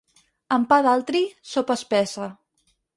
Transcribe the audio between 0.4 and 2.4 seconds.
Amb pa d'altri, sopa espessa.